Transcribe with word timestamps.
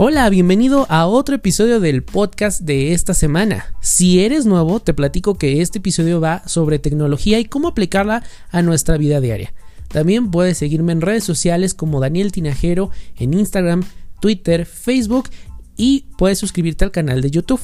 Hola, 0.00 0.30
bienvenido 0.30 0.86
a 0.90 1.08
otro 1.08 1.34
episodio 1.34 1.80
del 1.80 2.04
podcast 2.04 2.60
de 2.60 2.92
esta 2.92 3.14
semana. 3.14 3.74
Si 3.80 4.20
eres 4.20 4.46
nuevo, 4.46 4.78
te 4.78 4.94
platico 4.94 5.36
que 5.36 5.60
este 5.60 5.78
episodio 5.78 6.20
va 6.20 6.46
sobre 6.46 6.78
tecnología 6.78 7.40
y 7.40 7.46
cómo 7.46 7.66
aplicarla 7.66 8.22
a 8.52 8.62
nuestra 8.62 8.96
vida 8.96 9.20
diaria. 9.20 9.52
También 9.88 10.30
puedes 10.30 10.56
seguirme 10.56 10.92
en 10.92 11.00
redes 11.00 11.24
sociales 11.24 11.74
como 11.74 11.98
Daniel 11.98 12.30
Tinajero 12.30 12.92
en 13.16 13.34
Instagram, 13.34 13.82
Twitter, 14.20 14.66
Facebook 14.66 15.30
y 15.76 16.04
puedes 16.16 16.38
suscribirte 16.38 16.84
al 16.84 16.92
canal 16.92 17.20
de 17.20 17.32
YouTube. 17.32 17.60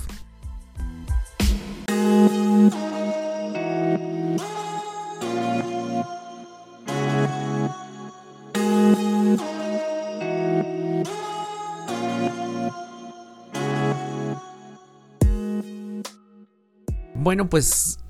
Bueno, 17.24 17.48
pues 17.48 18.00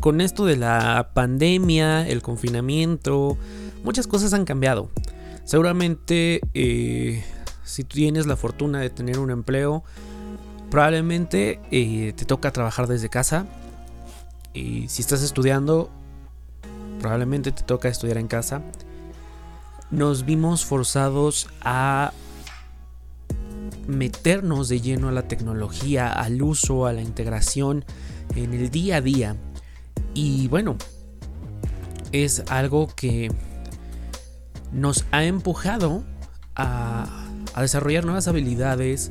con 0.00 0.20
esto 0.20 0.44
de 0.44 0.56
la 0.56 1.12
pandemia, 1.14 2.04
el 2.08 2.20
confinamiento, 2.20 3.38
muchas 3.84 4.08
cosas 4.08 4.32
han 4.32 4.44
cambiado. 4.44 4.90
Seguramente 5.44 6.40
eh, 6.52 7.22
si 7.62 7.84
tienes 7.84 8.26
la 8.26 8.34
fortuna 8.34 8.80
de 8.80 8.90
tener 8.90 9.20
un 9.20 9.30
empleo, 9.30 9.84
probablemente 10.68 11.60
eh, 11.70 12.12
te 12.16 12.24
toca 12.24 12.50
trabajar 12.50 12.88
desde 12.88 13.08
casa. 13.08 13.46
Y 14.52 14.88
si 14.88 15.00
estás 15.00 15.22
estudiando, 15.22 15.88
probablemente 16.98 17.52
te 17.52 17.62
toca 17.62 17.88
estudiar 17.88 18.18
en 18.18 18.26
casa. 18.26 18.62
Nos 19.92 20.24
vimos 20.24 20.64
forzados 20.64 21.46
a 21.60 22.12
meternos 23.86 24.68
de 24.68 24.80
lleno 24.80 25.08
a 25.08 25.12
la 25.12 25.28
tecnología, 25.28 26.10
al 26.10 26.42
uso, 26.42 26.86
a 26.86 26.92
la 26.92 27.02
integración 27.02 27.84
en 28.36 28.54
el 28.54 28.70
día 28.70 28.96
a 28.96 29.00
día. 29.00 29.36
Y 30.14 30.48
bueno, 30.48 30.76
es 32.12 32.44
algo 32.48 32.88
que 32.94 33.30
nos 34.72 35.04
ha 35.10 35.24
empujado 35.24 36.04
a, 36.54 37.06
desarrollar 37.60 38.04
nuevas 38.04 38.28
habilidades, 38.28 39.10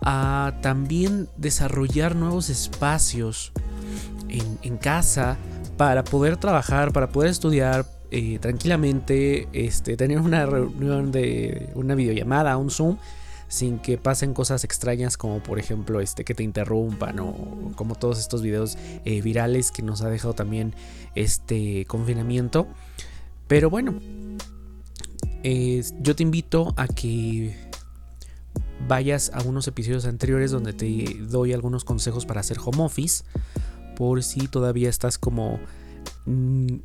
a 0.00 0.54
también 0.62 1.28
desarrollar 1.36 2.14
nuevos 2.14 2.48
espacios 2.48 3.52
en, 4.28 4.76
casa 4.78 5.36
para 5.76 6.04
poder 6.04 6.36
trabajar, 6.36 6.92
para 6.92 7.08
poder 7.08 7.30
estudiar 7.30 7.86
eh, 8.10 8.38
tranquilamente, 8.40 9.48
este, 9.52 9.96
tener 9.96 10.18
una 10.18 10.46
reunión 10.46 11.12
de 11.12 11.70
una 11.74 11.94
videollamada, 11.94 12.56
un 12.56 12.70
Zoom 12.70 12.96
sin 13.52 13.78
que 13.80 13.98
pasen 13.98 14.32
cosas 14.32 14.64
extrañas 14.64 15.18
como 15.18 15.42
por 15.42 15.58
ejemplo 15.58 16.00
este 16.00 16.24
que 16.24 16.32
te 16.32 16.42
interrumpan 16.42 17.20
o 17.20 17.72
como 17.76 17.96
todos 17.96 18.18
estos 18.18 18.40
videos 18.40 18.78
eh, 19.04 19.20
virales 19.20 19.70
que 19.70 19.82
nos 19.82 20.00
ha 20.00 20.08
dejado 20.08 20.32
también 20.32 20.74
este 21.14 21.84
confinamiento. 21.84 22.66
Pero 23.48 23.68
bueno, 23.68 23.94
yo 26.00 26.16
te 26.16 26.22
invito 26.22 26.72
a 26.78 26.86
que 26.86 27.54
vayas 28.88 29.30
a 29.34 29.42
unos 29.42 29.68
episodios 29.68 30.06
anteriores 30.06 30.50
donde 30.50 30.72
te 30.72 31.18
doy 31.20 31.52
algunos 31.52 31.84
consejos 31.84 32.24
para 32.24 32.40
hacer 32.40 32.56
home 32.64 32.82
office 32.84 33.22
por 33.96 34.22
si 34.22 34.48
todavía 34.48 34.88
estás 34.88 35.18
como 35.18 35.60
mm, 36.24 36.76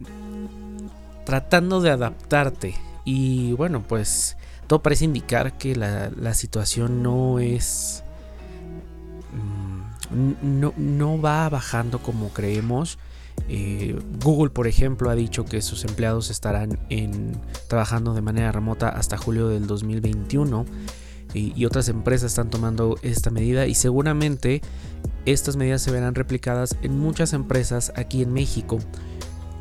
tratando 1.25 1.79
de 1.79 1.91
adaptarte 1.91 2.75
y 3.05 3.53
bueno 3.53 3.83
pues 3.87 4.35
todo 4.67 4.81
parece 4.81 5.05
indicar 5.05 5.57
que 5.57 5.75
la, 5.75 6.33
situación 6.33 7.01
no 7.01 7.39
es... 7.39 8.03
Mm, 9.33 10.59
no, 10.59 10.73
no, 10.77 11.21
va 11.21 11.49
bajando 11.49 11.99
como 11.99 12.29
creemos. 12.29 12.99
Eh, 13.49 13.97
Google, 14.23 14.49
por 14.49 14.67
ejemplo, 14.67 15.09
ha 15.09 15.15
dicho 15.15 15.45
que 15.45 15.61
sus 15.61 15.85
empleados 15.85 16.29
estarán 16.29 16.79
trabajando 17.67 18.13
de 18.13 18.21
manera 18.21 18.51
remota 18.51 18.89
hasta 18.89 19.17
julio 19.17 19.47
del 19.47 19.67
2021 19.67 20.65
y, 21.33 21.65
otras 21.65 21.89
empresas 21.89 22.31
están 22.31 22.49
tomando 22.49 22.97
esta 23.01 23.29
medida 23.29 23.67
y 23.67 23.75
seguramente 23.75 24.61
estas 25.25 25.55
medidas 25.55 25.81
se 25.81 25.91
verán 25.91 26.15
replicadas 26.15 26.77
en 26.81 26.97
muchas 26.99 27.33
empresas 27.33 27.91
aquí 27.95 28.23
en 28.23 28.33
México. 28.33 28.79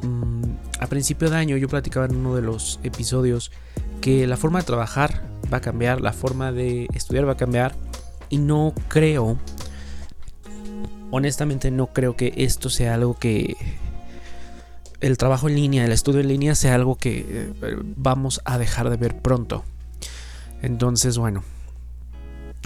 Mm, 0.02 0.42
a 0.80 0.86
principio 0.86 1.28
de 1.28 1.36
año 1.36 1.56
yo 1.56 1.68
platicaba 1.68 2.06
en 2.06 2.16
uno 2.16 2.34
de 2.34 2.42
los 2.42 2.80
episodios 2.82 3.50
que 4.00 4.26
la 4.26 4.36
forma 4.36 4.60
de 4.60 4.64
trabajar 4.64 5.28
va 5.52 5.58
a 5.58 5.60
cambiar, 5.60 6.00
la 6.00 6.12
forma 6.12 6.52
de 6.52 6.88
estudiar 6.94 7.26
va 7.26 7.32
a 7.32 7.36
cambiar 7.36 7.74
y 8.28 8.38
no 8.38 8.74
creo, 8.88 9.38
honestamente 11.10 11.70
no 11.70 11.88
creo 11.88 12.16
que 12.16 12.32
esto 12.36 12.70
sea 12.70 12.94
algo 12.94 13.18
que 13.18 13.56
el 15.00 15.18
trabajo 15.18 15.48
en 15.48 15.56
línea, 15.56 15.84
el 15.84 15.92
estudio 15.92 16.20
en 16.20 16.28
línea 16.28 16.54
sea 16.54 16.74
algo 16.74 16.96
que 16.96 17.24
eh, 17.28 17.76
vamos 17.96 18.40
a 18.44 18.58
dejar 18.58 18.90
de 18.90 18.96
ver 18.96 19.20
pronto. 19.20 19.64
Entonces, 20.62 21.18
bueno, 21.18 21.44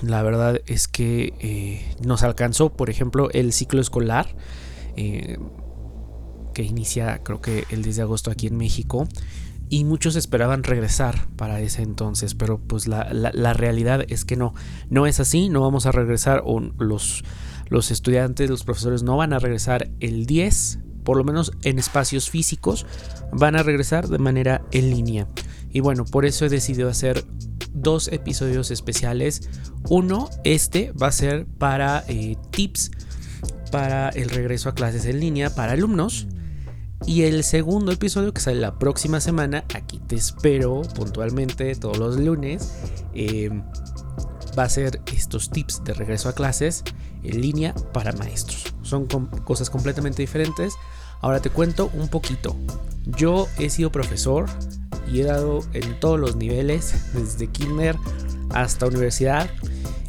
la 0.02 0.22
verdad 0.22 0.60
es 0.66 0.86
que 0.86 1.34
eh, 1.40 1.96
nos 2.04 2.22
alcanzó, 2.22 2.70
por 2.70 2.88
ejemplo, 2.88 3.30
el 3.32 3.52
ciclo 3.52 3.80
escolar. 3.80 4.28
Eh, 4.96 5.38
que 6.54 6.64
inicia 6.64 7.22
creo 7.22 7.40
que 7.40 7.64
el 7.70 7.82
10 7.82 7.96
de 7.96 8.02
agosto 8.02 8.30
aquí 8.30 8.48
en 8.48 8.56
México 8.56 9.06
y 9.70 9.84
muchos 9.84 10.16
esperaban 10.16 10.64
regresar 10.64 11.28
para 11.36 11.60
ese 11.60 11.82
entonces, 11.82 12.34
pero 12.34 12.58
pues 12.58 12.88
la, 12.88 13.04
realidad 13.54 14.04
es 14.08 14.24
que 14.24 14.36
no, 14.36 14.52
no 14.90 15.06
es 15.06 15.20
así, 15.20 15.48
no 15.48 15.60
vamos 15.60 15.86
a 15.86 15.92
regresar, 15.92 16.42
o 16.44 16.60
los, 16.60 17.24
los 17.68 17.92
estudiantes, 17.92 18.50
los 18.50 18.64
profesores 18.64 19.04
no 19.04 19.16
van 19.16 19.32
a 19.32 19.38
regresar 19.38 19.88
el 20.00 20.26
10, 20.26 20.80
por 21.04 21.16
lo 21.16 21.24
menos 21.24 21.52
en 21.62 21.78
espacios 21.78 22.28
físicos, 22.28 22.84
van 23.32 23.54
a 23.54 23.62
regresar 23.62 24.08
de 24.08 24.18
manera 24.18 24.62
en 24.72 24.90
línea. 24.90 25.28
Y 25.70 25.80
bueno, 25.80 26.04
por 26.04 26.26
eso 26.26 26.44
he 26.44 26.48
decidido 26.48 26.88
hacer 26.88 27.24
dos 27.72 28.08
episodios 28.08 28.72
especiales. 28.72 29.48
Uno, 29.88 30.28
este 30.42 30.90
va 30.92 31.06
a 31.06 31.12
ser 31.12 31.46
para 31.46 32.04
eh, 32.08 32.36
tips 32.50 32.90
para 33.70 34.08
el 34.08 34.30
regreso 34.30 34.68
a 34.68 34.74
clases 34.74 35.06
en 35.06 35.20
línea 35.20 35.54
para 35.54 35.72
alumnos. 35.72 36.26
Y 37.06 37.22
el 37.22 37.44
segundo 37.44 37.92
episodio 37.92 38.32
que 38.32 38.40
sale 38.40 38.60
la 38.60 38.78
próxima 38.78 39.20
semana, 39.20 39.64
aquí 39.74 39.98
te 39.98 40.16
espero 40.16 40.82
puntualmente 40.94 41.74
todos 41.74 41.98
los 41.98 42.18
lunes, 42.18 42.72
em, 43.14 43.62
va 44.58 44.64
a 44.64 44.68
ser 44.68 45.00
estos 45.12 45.50
tips 45.50 45.82
de 45.84 45.94
regreso 45.94 46.28
a 46.28 46.34
clases 46.34 46.84
en 47.22 47.40
línea 47.40 47.74
para 47.92 48.12
maestros. 48.12 48.74
Son 48.82 49.06
cosas 49.06 49.70
completamente 49.70 50.22
diferentes. 50.22 50.74
Ahora 51.20 51.40
te 51.40 51.50
cuento 51.50 51.90
un 51.94 52.08
poquito. 52.08 52.56
Yo 53.06 53.48
he 53.58 53.70
sido 53.70 53.90
profesor 53.90 54.46
y 55.10 55.20
he 55.20 55.24
dado 55.24 55.60
en 55.72 55.98
todos 56.00 56.18
los 56.18 56.36
niveles, 56.36 56.94
desde 57.14 57.46
kinder 57.48 57.96
hasta 58.50 58.86
universidad, 58.86 59.50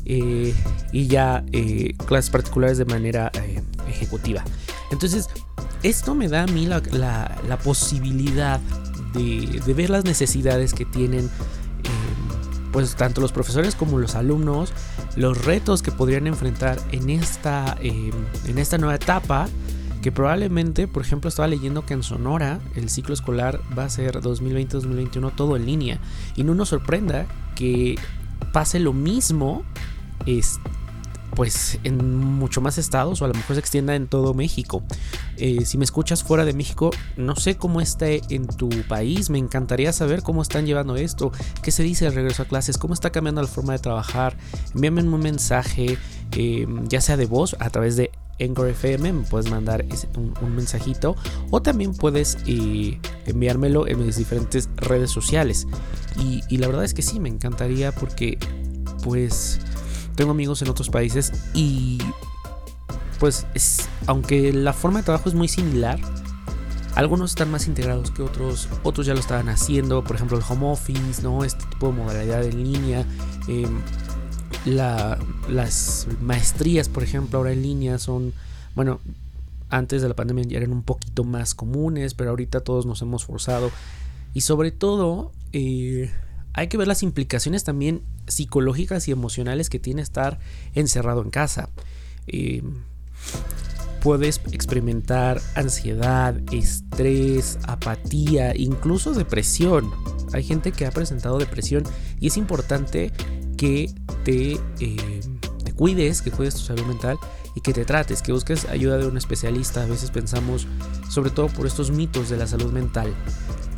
eh, 0.05 0.53
y 0.91 1.07
ya 1.07 1.43
eh, 1.51 1.95
clases 2.05 2.29
particulares 2.31 2.77
de 2.77 2.85
manera 2.85 3.31
eh, 3.35 3.61
ejecutiva. 3.87 4.43
Entonces, 4.91 5.29
esto 5.83 6.15
me 6.15 6.27
da 6.27 6.43
a 6.43 6.47
mí 6.47 6.65
la, 6.65 7.59
posibilidad 7.63 8.59
de, 9.13 9.73
ver 9.73 9.89
las 9.89 10.05
necesidades 10.05 10.73
que 10.73 10.85
tienen 10.85 11.25
eh, 11.25 11.89
pues 12.71 12.95
tanto 12.95 13.21
los 13.21 13.31
profesores 13.31 13.75
como 13.75 13.99
los 13.99 14.15
alumnos, 14.15 14.73
los 15.15 15.43
retos 15.45 15.81
que 15.81 15.91
podrían 15.91 16.27
enfrentar 16.27 16.79
en 16.91 17.09
esta, 17.09 17.77
eh, 17.81 18.11
en 18.47 18.57
esta 18.57 18.77
nueva 18.77 18.95
etapa, 18.95 19.49
que 20.01 20.11
probablemente, 20.11 20.87
por 20.87 21.03
ejemplo, 21.03 21.29
estaba 21.29 21.47
leyendo 21.47 21.85
que 21.85 21.93
en 21.93 22.03
Sonora 22.03 22.59
el 22.75 22.89
ciclo 22.89 23.13
escolar 23.13 23.59
va 23.77 23.85
a 23.85 23.89
ser 23.89 24.21
2020-2021 24.21 25.35
todo 25.35 25.55
en 25.55 25.65
línea, 25.65 25.99
y 26.35 26.43
no 26.43 26.55
nos 26.55 26.69
sorprenda 26.69 27.27
que 27.55 27.99
pase 28.51 28.79
lo 28.79 28.93
mismo 28.93 29.63
este, 30.25 30.61
pues 31.35 31.79
en 31.83 32.17
mucho 32.17 32.61
más 32.61 32.77
estados 32.77 33.21
o 33.21 33.25
a 33.25 33.27
lo 33.27 33.33
mejor 33.33 33.55
se 33.55 33.59
extienda 33.59 33.95
en 33.95 34.07
todo 34.07 34.33
México. 34.33 34.83
Eh, 35.37 35.65
si 35.65 35.77
me 35.77 35.85
escuchas 35.85 36.23
fuera 36.23 36.45
de 36.45 36.53
México, 36.53 36.91
no 37.17 37.35
sé 37.35 37.55
cómo 37.55 37.81
esté 37.81 38.21
en 38.29 38.47
tu 38.47 38.69
país, 38.87 39.29
me 39.29 39.37
encantaría 39.37 39.93
saber 39.93 40.23
cómo 40.23 40.41
están 40.41 40.65
llevando 40.65 40.95
esto, 40.95 41.31
qué 41.61 41.71
se 41.71 41.83
dice 41.83 42.05
el 42.05 42.13
regreso 42.13 42.43
a 42.43 42.45
clases, 42.45 42.77
cómo 42.77 42.93
está 42.93 43.11
cambiando 43.11 43.41
la 43.41 43.47
forma 43.47 43.73
de 43.73 43.79
trabajar. 43.79 44.35
Envíame 44.75 45.01
un 45.03 45.19
mensaje, 45.19 45.97
eh, 46.35 46.67
ya 46.87 47.01
sea 47.01 47.17
de 47.17 47.25
voz 47.25 47.55
a 47.59 47.69
través 47.69 47.95
de 47.95 48.11
Anchor 48.39 48.69
FM, 48.69 49.13
me 49.13 49.23
puedes 49.23 49.49
mandar 49.51 49.85
un, 50.15 50.55
mensajito 50.55 51.15
o 51.51 51.61
también 51.61 51.93
puedes 51.93 52.37
eh, 52.47 52.99
enviármelo 53.25 53.87
en 53.87 54.03
mis 54.03 54.17
diferentes 54.17 54.69
redes 54.77 55.11
sociales. 55.11 55.67
Y 56.17 56.57
la 56.57 56.67
verdad 56.67 56.83
es 56.83 56.93
que 56.93 57.01
sí, 57.01 57.19
me 57.19 57.29
encantaría 57.29 57.91
porque 57.93 58.37
pues 59.03 59.59
tengo 60.15 60.31
amigos 60.31 60.61
en 60.61 60.69
otros 60.69 60.89
países 60.89 61.31
y 61.53 61.99
pues 63.19 63.45
es, 63.53 63.87
aunque 64.07 64.51
la 64.51 64.73
forma 64.73 64.99
de 64.99 65.05
trabajo 65.05 65.29
es 65.29 65.35
muy 65.35 65.47
similar, 65.47 65.99
algunos 66.95 67.31
están 67.31 67.51
más 67.51 67.67
integrados 67.67 68.11
que 68.11 68.21
otros, 68.21 68.67
otros 68.83 69.05
ya 69.05 69.13
lo 69.13 69.19
estaban 69.19 69.47
haciendo, 69.47 70.03
por 70.03 70.15
ejemplo 70.15 70.37
el 70.37 70.43
home 70.47 70.71
office, 70.71 71.21
¿no? 71.21 71.43
Este 71.43 71.65
tipo 71.65 71.87
de 71.87 71.93
modalidad 71.93 72.43
en 72.43 72.63
línea. 72.63 73.05
Em, 73.47 73.79
las 74.65 76.07
maestrías, 76.21 76.89
por 76.89 77.03
ejemplo, 77.03 77.37
ahora 77.37 77.51
en 77.51 77.61
línea 77.61 77.97
son, 77.97 78.33
bueno, 78.75 78.99
antes 79.69 80.01
de 80.01 80.09
la 80.09 80.15
pandemia 80.15 80.43
ya 80.43 80.57
eran 80.57 80.73
un 80.73 80.83
poquito 80.83 81.23
más 81.23 81.55
comunes, 81.55 82.13
pero 82.13 82.31
ahorita 82.31 82.59
todos 82.59 82.85
nos 82.85 83.01
hemos 83.01 83.25
forzado. 83.25 83.71
Y 84.33 84.41
sobre 84.41 84.71
todo, 84.71 85.31
eh, 85.53 86.11
hay 86.53 86.67
que 86.67 86.77
ver 86.77 86.87
las 86.87 87.03
implicaciones 87.03 87.63
también 87.63 88.01
psicológicas 88.27 89.07
y 89.07 89.11
emocionales 89.11 89.69
que 89.69 89.79
tiene 89.79 90.01
estar 90.01 90.39
encerrado 90.73 91.21
en 91.21 91.29
casa. 91.29 91.69
Eh, 92.27 92.63
puedes 94.01 94.41
experimentar 94.51 95.41
ansiedad, 95.55 96.35
estrés, 96.51 97.59
apatía, 97.63 98.55
incluso 98.55 99.13
depresión. 99.13 99.91
Hay 100.33 100.43
gente 100.43 100.71
que 100.71 100.85
ha 100.85 100.91
presentado 100.91 101.37
depresión 101.37 101.83
y 102.19 102.27
es 102.27 102.37
importante 102.37 103.11
que 103.57 103.93
te, 104.23 104.53
eh, 104.79 105.21
te 105.63 105.73
cuides, 105.73 106.21
que 106.21 106.31
cuides 106.31 106.55
tu 106.55 106.61
salud 106.61 106.85
mental 106.85 107.17
y 107.55 107.61
que 107.61 107.73
te 107.73 107.85
trates, 107.85 108.21
que 108.21 108.31
busques 108.31 108.65
ayuda 108.65 108.97
de 108.97 109.07
un 109.07 109.17
especialista. 109.17 109.83
A 109.83 109.87
veces 109.87 110.09
pensamos, 110.09 110.67
sobre 111.09 111.29
todo 111.29 111.47
por 111.47 111.67
estos 111.67 111.91
mitos 111.91 112.29
de 112.29 112.37
la 112.37 112.47
salud 112.47 112.71
mental, 112.71 113.13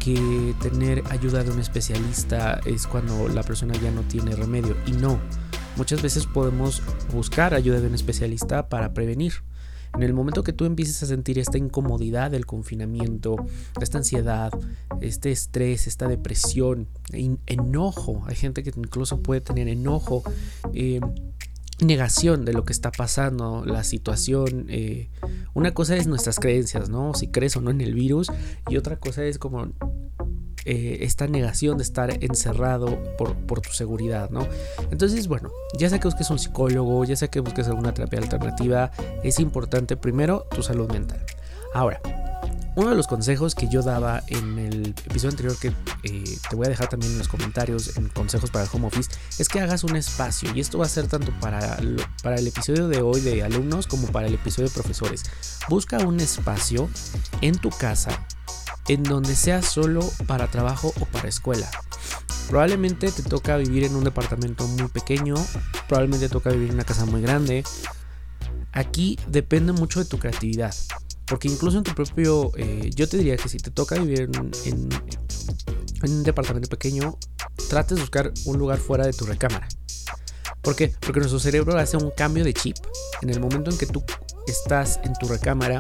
que 0.03 0.53
tener 0.61 1.01
ayuda 1.09 1.43
de 1.43 1.51
un 1.51 1.59
especialista 1.59 2.59
es 2.65 2.87
cuando 2.87 3.29
la 3.29 3.41
persona 3.43 3.73
ya 3.81 3.89
no 3.89 4.01
tiene 4.01 4.35
remedio. 4.35 4.75
Y 4.85 4.91
no, 4.91 5.17
muchas 5.77 6.01
veces 6.01 6.25
podemos 6.25 6.81
buscar 7.13 7.53
ayuda 7.53 7.79
de 7.79 7.87
un 7.87 7.95
especialista 7.95 8.67
para 8.67 8.93
prevenir. 8.93 9.33
En 9.93 10.01
el 10.01 10.13
momento 10.13 10.43
que 10.43 10.53
tú 10.53 10.65
empieces 10.65 11.03
a 11.03 11.05
sentir 11.05 11.37
esta 11.37 11.57
incomodidad 11.57 12.31
del 12.31 12.45
confinamiento, 12.45 13.35
esta 13.79 13.99
ansiedad, 13.99 14.51
este 15.01 15.31
estrés, 15.31 15.87
esta 15.87 16.07
depresión, 16.07 16.87
enojo, 17.45 18.23
hay 18.25 18.35
gente 18.35 18.63
que 18.63 18.73
incluso 18.75 19.21
puede 19.21 19.39
tener 19.39 19.67
enojo, 19.67 20.23
eh, 20.73 20.99
negación 21.79 22.45
de 22.45 22.53
lo 22.53 22.63
que 22.65 22.73
está 22.73 22.91
pasando, 22.91 23.63
la 23.65 23.83
situación. 23.83 24.67
Eh, 24.69 25.09
una 25.53 25.73
cosa 25.73 25.95
es 25.95 26.07
nuestras 26.07 26.39
creencias, 26.39 26.89
¿no? 26.89 27.13
Si 27.13 27.27
crees 27.27 27.55
o 27.57 27.61
no 27.61 27.71
en 27.71 27.81
el 27.81 27.93
virus. 27.93 28.31
Y 28.69 28.77
otra 28.77 28.97
cosa 28.97 29.23
es 29.23 29.37
como 29.37 29.69
eh, 30.65 30.99
esta 31.01 31.27
negación 31.27 31.77
de 31.77 31.83
estar 31.83 32.23
encerrado 32.23 33.01
por, 33.17 33.35
por, 33.35 33.61
tu 33.61 33.71
seguridad, 33.71 34.29
¿no? 34.29 34.47
Entonces, 34.91 35.27
bueno, 35.27 35.49
ya 35.77 35.89
sea 35.89 35.99
que 35.99 36.07
busques 36.07 36.29
un 36.29 36.39
psicólogo, 36.39 37.03
ya 37.03 37.15
sea 37.15 37.27
que 37.27 37.41
busques 37.41 37.67
alguna 37.67 37.93
terapia 37.93 38.19
alternativa, 38.19 38.91
es 39.23 39.39
importante 39.39 39.97
primero 39.97 40.47
tu 40.55 40.63
salud 40.63 40.89
mental. 40.89 41.25
Ahora, 41.73 41.99
uno 42.75 42.89
de 42.89 42.95
los 42.95 43.07
consejos 43.07 43.53
que 43.55 43.67
yo 43.67 43.83
daba 43.83 44.23
en 44.27 44.57
el 44.57 44.87
episodio 45.05 45.29
anterior, 45.29 45.57
que 45.57 45.67
eh, 46.03 46.37
te 46.49 46.55
voy 46.55 46.65
a 46.65 46.69
dejar 46.69 46.89
también 46.89 47.11
en 47.11 47.19
los 47.19 47.27
comentarios, 47.27 47.97
en 47.97 48.09
consejos 48.09 48.49
para 48.49 48.65
el 48.65 48.69
home 48.73 48.87
office, 48.87 49.11
es 49.37 49.47
que 49.47 49.59
hagas 49.59 49.83
un 49.83 49.95
espacio. 49.95 50.49
Y 50.55 50.59
esto 50.59 50.79
va 50.79 50.85
a 50.85 50.89
ser 50.89 51.07
tanto 51.07 51.31
para, 51.39 51.77
para 52.23 52.37
el 52.37 52.47
episodio 52.47 52.87
de 52.87 53.01
hoy 53.01 53.21
de 53.21 53.43
alumnos 53.43 53.85
como 53.85 54.07
para 54.07 54.27
el 54.27 54.33
episodio 54.33 54.69
de 54.69 54.73
profesores. 54.73 55.23
Busca 55.69 55.99
un 55.99 56.19
espacio 56.19 56.89
en 57.41 57.57
tu 57.57 57.69
casa 57.69 58.25
en 58.87 59.03
donde 59.03 59.35
sea 59.35 59.61
solo 59.61 60.01
para 60.27 60.49
trabajo 60.49 60.93
o 60.99 61.05
para 61.05 61.29
escuela. 61.29 61.69
Probablemente 62.49 63.11
te 63.11 63.23
toca 63.23 63.57
vivir 63.57 63.83
en 63.83 63.95
un 63.95 64.03
departamento 64.03 64.67
muy 64.67 64.87
pequeño, 64.89 65.35
probablemente 65.87 66.27
te 66.27 66.33
toca 66.33 66.49
vivir 66.49 66.69
en 66.69 66.75
una 66.75 66.83
casa 66.83 67.05
muy 67.05 67.21
grande. 67.21 67.63
Aquí 68.71 69.17
depende 69.27 69.71
mucho 69.71 69.99
de 69.99 70.05
tu 70.05 70.17
creatividad. 70.17 70.73
Porque 71.25 71.47
incluso 71.47 71.77
en 71.77 71.83
tu 71.83 71.93
propio, 71.93 72.51
eh, 72.57 72.89
yo 72.93 73.07
te 73.07 73.17
diría 73.17 73.37
que 73.37 73.49
si 73.49 73.57
te 73.57 73.71
toca 73.71 73.95
vivir 73.95 74.29
en, 74.65 74.89
un 76.03 76.23
departamento 76.23 76.69
pequeño, 76.69 77.17
trates 77.69 77.95
de 77.95 78.01
buscar 78.01 78.33
un 78.45 78.57
lugar 78.57 78.77
fuera 78.77 79.05
de 79.05 79.13
tu 79.13 79.25
recámara. 79.25 79.67
¿Por 80.61 80.75
qué? 80.75 80.93
Porque 80.99 81.19
nuestro 81.19 81.39
cerebro 81.39 81.77
hace 81.77 81.97
un 81.97 82.11
cambio 82.11 82.43
de 82.43 82.53
chip. 82.53 82.77
En 83.21 83.29
el 83.29 83.39
momento 83.39 83.71
en 83.71 83.77
que 83.77 83.85
tú 83.85 84.03
estás 84.47 84.99
en 85.03 85.13
tu 85.13 85.27
recámara, 85.27 85.79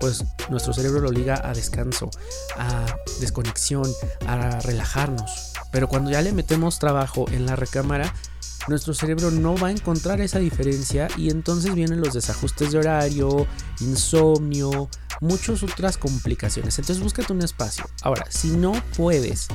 pues 0.00 0.24
nuestro 0.48 0.72
cerebro 0.72 1.00
lo 1.00 1.10
liga 1.10 1.40
a 1.44 1.52
descanso, 1.52 2.10
a 2.56 2.86
desconexión, 3.20 3.84
a 4.26 4.60
relajarnos. 4.60 5.52
Pero 5.72 5.88
cuando 5.88 6.10
ya 6.10 6.22
le 6.22 6.32
metemos 6.32 6.78
trabajo 6.78 7.26
en 7.30 7.46
la 7.46 7.56
recámara, 7.56 8.14
nuestro 8.68 8.94
cerebro 8.94 9.30
no 9.30 9.56
va 9.56 9.68
a 9.68 9.70
encontrar 9.70 10.20
esa 10.20 10.38
diferencia 10.38 11.08
y 11.16 11.30
entonces 11.30 11.74
vienen 11.74 12.00
los 12.00 12.14
desajustes 12.14 12.72
de 12.72 12.78
horario, 12.78 13.46
insomnio, 13.80 14.88
muchas 15.20 15.62
otras 15.62 15.96
complicaciones. 15.96 16.78
Entonces 16.78 17.02
búscate 17.02 17.32
un 17.32 17.42
espacio. 17.42 17.84
Ahora, 18.02 18.26
si 18.30 18.50
no 18.50 18.72
puedes 18.96 19.48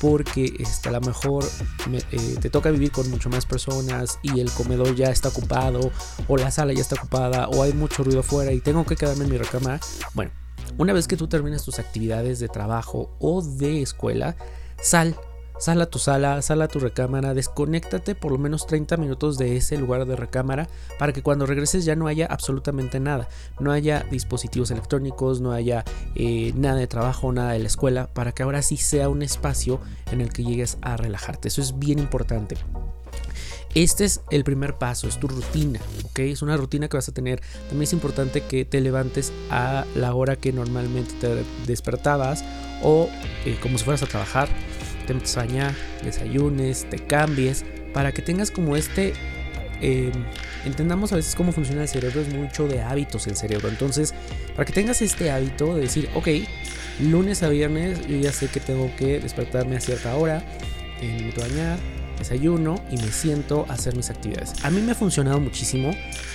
porque 0.00 0.54
este, 0.58 0.88
a 0.88 0.92
lo 0.92 1.00
mejor 1.00 1.44
eh, 1.92 2.36
te 2.40 2.50
toca 2.50 2.70
vivir 2.70 2.92
con 2.92 3.10
mucho 3.10 3.30
más 3.30 3.46
personas 3.46 4.18
y 4.22 4.40
el 4.40 4.50
comedor 4.50 4.94
ya 4.94 5.10
está 5.10 5.28
ocupado 5.28 5.90
o 6.28 6.36
la 6.36 6.50
sala 6.50 6.72
ya 6.72 6.80
está 6.80 6.94
ocupada 6.94 7.48
o 7.48 7.62
hay 7.62 7.72
mucho 7.72 8.04
ruido 8.04 8.20
afuera 8.20 8.52
y 8.52 8.60
tengo 8.60 8.84
que 8.86 8.96
quedarme 8.96 9.24
en 9.24 9.30
mi 9.30 9.38
recámara. 9.38 9.80
Bueno, 10.14 10.30
una 10.76 10.92
vez 10.92 11.08
que 11.08 11.16
tú 11.16 11.26
terminas 11.28 11.64
tus 11.64 11.78
actividades 11.78 12.38
de 12.38 12.48
trabajo 12.48 13.16
o 13.18 13.42
de 13.42 13.82
escuela, 13.82 14.36
sal 14.80 15.16
Sal 15.58 15.82
a 15.82 15.86
tu 15.86 15.98
sala, 15.98 16.40
sal 16.40 16.62
a 16.62 16.68
tu 16.68 16.78
recámara, 16.78 17.34
desconéctate 17.34 18.14
por 18.14 18.30
lo 18.30 18.38
menos 18.38 18.68
30 18.68 18.96
minutos 18.96 19.38
de 19.38 19.56
ese 19.56 19.76
lugar 19.76 20.06
de 20.06 20.14
recámara 20.14 20.68
para 21.00 21.12
que 21.12 21.22
cuando 21.22 21.46
regreses 21.46 21.84
ya 21.84 21.96
no 21.96 22.06
haya 22.06 22.26
absolutamente 22.26 23.00
nada. 23.00 23.28
No 23.58 23.72
haya 23.72 24.06
dispositivos 24.08 24.70
electrónicos, 24.70 25.40
no 25.40 25.50
haya 25.50 25.84
eh, 26.14 26.52
nada 26.54 26.76
de 26.76 26.86
trabajo, 26.86 27.32
nada 27.32 27.52
de 27.52 27.58
la 27.58 27.66
escuela, 27.66 28.06
para 28.06 28.30
que 28.30 28.44
ahora 28.44 28.62
sí 28.62 28.76
sea 28.76 29.08
un 29.08 29.22
espacio 29.22 29.80
en 30.12 30.20
el 30.20 30.32
que 30.32 30.44
llegues 30.44 30.78
a 30.80 30.96
relajarte. 30.96 31.48
Eso 31.48 31.60
es 31.60 31.76
bien 31.76 31.98
importante. 31.98 32.56
Este 33.74 34.04
es 34.04 34.20
el 34.30 34.44
primer 34.44 34.78
paso, 34.78 35.08
es 35.08 35.18
tu 35.18 35.26
rutina, 35.26 35.80
¿ok? 36.04 36.20
Es 36.20 36.40
una 36.40 36.56
rutina 36.56 36.88
que 36.88 36.96
vas 36.96 37.08
a 37.08 37.12
tener. 37.12 37.40
También 37.68 37.82
es 37.82 37.92
importante 37.92 38.42
que 38.42 38.64
te 38.64 38.80
levantes 38.80 39.32
a 39.50 39.84
la 39.96 40.14
hora 40.14 40.36
que 40.36 40.52
normalmente 40.52 41.14
te 41.20 41.44
despertabas 41.66 42.44
o 42.82 43.08
eh, 43.44 43.58
como 43.60 43.76
si 43.76 43.84
fueras 43.84 44.02
a 44.04 44.06
trabajar 44.06 44.48
te 45.14 45.40
a 45.40 45.42
bañar, 45.44 45.74
desayunes, 46.02 46.86
te 46.90 46.98
cambies, 46.98 47.64
para 47.92 48.12
que 48.12 48.22
tengas 48.22 48.50
como 48.50 48.76
este... 48.76 49.14
Eh, 49.80 50.10
entendamos 50.64 51.12
a 51.12 51.16
veces 51.16 51.36
cómo 51.36 51.52
funciona 51.52 51.82
el 51.82 51.88
cerebro, 51.88 52.20
es 52.20 52.34
mucho 52.34 52.66
de 52.66 52.82
hábitos 52.82 53.26
el 53.28 53.36
cerebro. 53.36 53.68
Entonces, 53.68 54.12
para 54.56 54.64
que 54.64 54.72
tengas 54.72 55.00
este 55.02 55.30
hábito 55.30 55.76
de 55.76 55.82
decir, 55.82 56.08
ok, 56.14 56.28
lunes 57.00 57.44
a 57.44 57.48
viernes 57.48 58.04
yo 58.08 58.16
ya 58.16 58.32
sé 58.32 58.48
que 58.48 58.58
tengo 58.58 58.90
que 58.96 59.20
despertarme 59.20 59.76
a 59.76 59.80
cierta 59.80 60.16
hora, 60.16 60.42
eh, 61.00 61.16
me 61.18 61.26
meto 61.26 61.44
a 61.44 61.48
bañar, 61.48 61.78
desayuno 62.18 62.82
y 62.90 62.96
me 62.96 63.12
siento 63.12 63.66
a 63.68 63.74
hacer 63.74 63.94
mis 63.94 64.10
actividades. 64.10 64.52
A 64.64 64.70
mí 64.70 64.80
me 64.80 64.92
ha 64.92 64.94
funcionado 64.94 65.38
muchísimo. 65.38 65.92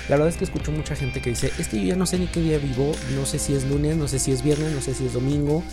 La 0.08 0.16
verdad 0.16 0.30
es 0.30 0.38
que 0.38 0.46
escucho 0.46 0.72
mucha 0.72 0.96
gente 0.96 1.22
que 1.22 1.32
dice, 1.32 1.52
es 1.60 1.68
que 1.68 1.82
yo 1.82 1.88
ya 1.88 1.96
no 1.96 2.06
sé 2.06 2.18
ni 2.18 2.28
qué 2.28 2.40
día 2.40 2.58
vivo, 2.58 2.94
no 3.16 3.26
sé 3.26 3.40
si 3.40 3.54
es 3.54 3.66
lunes, 3.66 3.98
no 3.98 4.08
sé 4.08 4.20
si 4.20 4.32
es 4.32 4.42
viernes, 4.42 4.72
no 4.72 4.82
sé 4.82 4.94
si 4.94 5.06
es 5.06 5.14
domingo, 5.14 5.64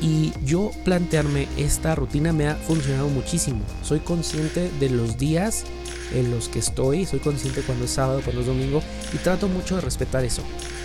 y 0.00 0.32
yo 0.44 0.70
plantearme 0.84 1.48
esta 1.56 1.94
rutina 1.94 2.32
me 2.32 2.48
ha 2.48 2.54
funcionado 2.54 3.08
muchísimo. 3.08 3.60
Soy 3.82 4.00
consciente 4.00 4.70
de 4.78 4.90
los 4.90 5.18
días 5.18 5.64
en 6.14 6.30
los 6.30 6.48
que 6.48 6.60
estoy, 6.60 7.04
soy 7.04 7.18
consciente 7.18 7.62
cuando 7.62 7.84
es 7.84 7.90
sábado, 7.90 8.20
cuando 8.22 8.42
es 8.42 8.46
domingo 8.46 8.82
y 9.12 9.18
trato 9.18 9.48
mucho 9.48 9.76
de 9.76 9.82
respetar 9.82 10.24
eso. 10.24 10.42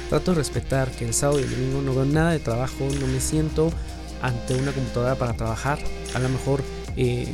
Trato 0.09 0.31
de 0.31 0.37
respetar 0.37 0.89
que 0.91 1.05
el 1.05 1.13
sábado 1.13 1.39
y 1.39 1.43
el 1.43 1.51
domingo 1.51 1.81
no 1.81 1.95
veo 1.95 2.05
nada 2.05 2.31
de 2.31 2.39
trabajo, 2.39 2.87
no 2.99 3.07
me 3.07 3.19
siento 3.19 3.71
ante 4.21 4.55
una 4.55 4.71
computadora 4.71 5.15
para 5.15 5.33
trabajar. 5.33 5.79
A 6.13 6.19
lo 6.19 6.29
mejor 6.29 6.63
eh, 6.97 7.27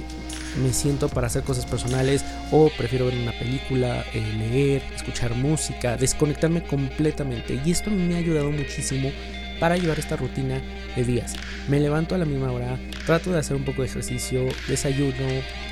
me 0.61 0.73
siento 0.73 1.09
para 1.09 1.27
hacer 1.27 1.43
cosas 1.43 1.65
personales 1.65 2.23
o 2.51 2.69
prefiero 2.77 3.05
ver 3.05 3.15
una 3.15 3.37
película, 3.37 4.03
eh, 4.13 4.21
leer, 4.37 4.83
escuchar 4.95 5.33
música, 5.35 5.97
desconectarme 5.97 6.63
completamente. 6.63 7.59
Y 7.65 7.71
esto 7.71 7.89
me 7.89 8.15
ha 8.15 8.17
ayudado 8.17 8.51
muchísimo 8.51 9.11
para 9.59 9.77
llevar 9.77 9.99
esta 9.99 10.15
rutina 10.15 10.61
de 10.95 11.03
días. 11.03 11.35
Me 11.67 11.79
levanto 11.79 12.15
a 12.15 12.17
la 12.17 12.25
misma 12.25 12.51
hora, 12.51 12.79
trato 13.05 13.31
de 13.31 13.39
hacer 13.39 13.55
un 13.55 13.63
poco 13.63 13.81
de 13.81 13.87
ejercicio, 13.87 14.47
desayuno 14.67 15.27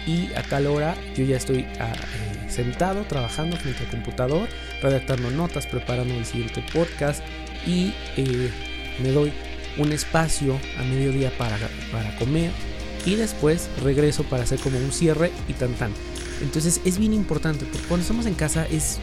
y 0.06 0.32
a 0.36 0.44
tal 0.44 0.68
hora 0.68 0.96
yo 1.16 1.24
ya 1.24 1.38
estoy 1.38 1.66
ah, 1.80 1.94
eh, 1.94 2.50
sentado 2.50 3.04
trabajando 3.04 3.58
frente 3.58 3.84
al 3.84 3.90
computador, 3.90 4.48
redactando 4.82 5.30
notas, 5.32 5.66
preparando 5.68 6.14
el 6.14 6.26
siguiente 6.26 6.64
podcast 6.74 7.24
y 7.66 7.94
eh, 8.18 8.52
me 9.02 9.12
doy 9.12 9.32
un 9.78 9.92
espacio 9.92 10.60
a 10.80 10.84
mediodía 10.84 11.32
para, 11.38 11.58
para 11.92 12.16
comer 12.18 12.52
y 13.06 13.16
después 13.16 13.70
regreso 13.84 14.24
para 14.24 14.44
hacer 14.44 14.60
como 14.60 14.78
un 14.78 14.92
cierre 14.92 15.32
y 15.48 15.54
tan 15.54 15.74
tan. 15.74 15.92
Entonces 16.42 16.82
es 16.86 16.98
bien 16.98 17.14
importante 17.14 17.66
porque 17.66 17.88
cuando 17.88 18.02
estamos 18.02 18.26
en 18.26 18.34
casa 18.34 18.66
es 18.70 19.00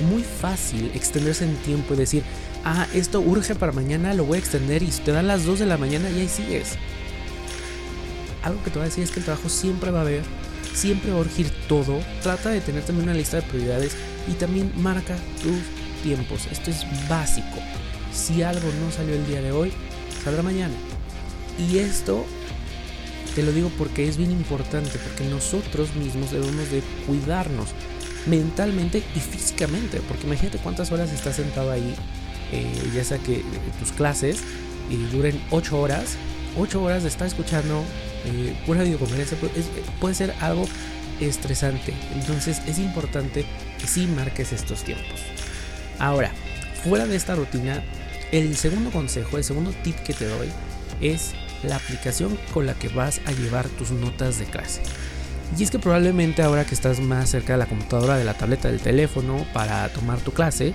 muy 0.00 0.22
fácil 0.22 0.90
extenderse 0.94 1.44
en 1.44 1.56
tiempo 1.56 1.94
y 1.94 1.98
decir, 1.98 2.22
ah, 2.64 2.86
esto 2.94 3.20
urge 3.20 3.54
para 3.54 3.72
mañana, 3.72 4.14
lo 4.14 4.24
voy 4.24 4.36
a 4.36 4.40
extender 4.40 4.82
y 4.82 4.88
te 4.88 5.12
dan 5.12 5.26
las 5.26 5.44
2 5.44 5.60
de 5.60 5.66
la 5.66 5.76
mañana 5.76 6.10
y 6.10 6.20
ahí 6.20 6.28
sigues. 6.28 6.76
Algo 8.42 8.62
que 8.62 8.70
te 8.70 8.78
voy 8.78 8.86
a 8.86 8.88
decir 8.88 9.04
es 9.04 9.10
que 9.10 9.20
el 9.20 9.24
trabajo 9.24 9.48
siempre 9.48 9.90
va 9.90 10.00
a 10.00 10.02
haber, 10.02 10.22
siempre 10.74 11.10
va 11.10 11.18
a 11.18 11.20
urgir 11.20 11.50
todo. 11.68 12.00
Trata 12.22 12.50
de 12.50 12.60
tener 12.60 12.82
también 12.82 13.08
una 13.08 13.16
lista 13.16 13.36
de 13.38 13.42
prioridades 13.42 13.96
y 14.28 14.32
también 14.32 14.72
marca 14.76 15.16
tus 15.42 16.02
tiempos. 16.02 16.46
Esto 16.50 16.70
es 16.70 16.84
básico. 17.08 17.58
Si 18.12 18.42
algo 18.42 18.68
no 18.80 18.90
salió 18.90 19.14
el 19.14 19.26
día 19.26 19.40
de 19.40 19.52
hoy, 19.52 19.72
saldrá 20.22 20.42
mañana. 20.42 20.74
Y 21.58 21.78
esto 21.78 22.24
Te 23.34 23.42
lo 23.42 23.50
digo 23.50 23.68
porque 23.76 24.06
es 24.06 24.16
bien 24.16 24.30
importante, 24.30 24.96
porque 24.98 25.24
nosotros 25.24 25.92
mismos 25.96 26.30
debemos 26.30 26.70
de 26.70 26.82
cuidarnos 27.04 27.70
mentalmente 28.26 29.02
y 29.16 29.18
físicamente, 29.18 30.00
porque 30.06 30.26
imagínate 30.26 30.58
cuántas 30.58 30.92
horas 30.92 31.12
estás 31.12 31.34
sentado 31.34 31.72
ahí, 31.72 31.96
eh, 32.52 32.90
ya 32.94 33.04
sea 33.04 33.18
que 33.18 33.42
tus 33.78 33.92
clases 33.92 34.42
y 34.90 34.96
duren 35.14 35.40
8 35.50 35.80
horas, 35.80 36.16
8 36.58 36.82
horas 36.82 37.02
de 37.02 37.08
estar 37.08 37.26
escuchando 37.26 37.84
eh, 38.26 38.54
una 38.66 38.82
videoconferencia 38.82 39.36
puede 40.00 40.14
ser 40.14 40.34
algo 40.40 40.66
estresante. 41.20 41.94
Entonces 42.14 42.62
es 42.66 42.78
importante 42.78 43.44
que 43.78 43.86
sí 43.86 44.06
marques 44.06 44.52
estos 44.52 44.82
tiempos. 44.84 45.20
Ahora, 45.98 46.32
fuera 46.82 47.06
de 47.06 47.16
esta 47.16 47.34
rutina, 47.34 47.82
el 48.32 48.56
segundo 48.56 48.90
consejo, 48.90 49.38
el 49.38 49.44
segundo 49.44 49.72
tip 49.82 49.96
que 50.00 50.12
te 50.12 50.26
doy 50.26 50.48
es 51.00 51.32
la 51.62 51.76
aplicación 51.76 52.38
con 52.52 52.66
la 52.66 52.74
que 52.74 52.88
vas 52.88 53.20
a 53.26 53.32
llevar 53.32 53.68
tus 53.68 53.90
notas 53.90 54.38
de 54.38 54.44
clase. 54.44 54.82
Y 55.56 55.62
es 55.62 55.70
que 55.70 55.78
probablemente 55.78 56.42
ahora 56.42 56.64
que 56.64 56.74
estás 56.74 57.00
más 57.00 57.30
cerca 57.30 57.52
de 57.52 57.58
la 57.60 57.66
computadora, 57.66 58.16
de 58.16 58.24
la 58.24 58.34
tableta, 58.34 58.68
del 58.68 58.80
teléfono 58.80 59.46
para 59.52 59.88
tomar 59.90 60.18
tu 60.20 60.32
clase, 60.32 60.74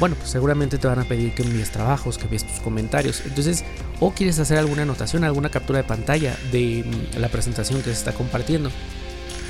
bueno, 0.00 0.16
pues 0.16 0.30
seguramente 0.30 0.78
te 0.78 0.88
van 0.88 0.98
a 0.98 1.04
pedir 1.04 1.34
que 1.34 1.42
envíes 1.42 1.70
trabajos, 1.70 2.16
que 2.16 2.24
envíes 2.24 2.44
tus 2.44 2.58
comentarios. 2.60 3.22
Entonces, 3.26 3.64
o 4.00 4.12
quieres 4.12 4.38
hacer 4.38 4.56
alguna 4.56 4.82
anotación, 4.82 5.24
alguna 5.24 5.50
captura 5.50 5.80
de 5.82 5.84
pantalla 5.84 6.36
de 6.50 6.84
mm, 6.86 7.20
la 7.20 7.28
presentación 7.28 7.80
que 7.80 7.90
se 7.90 7.98
está 7.98 8.12
compartiendo. 8.12 8.70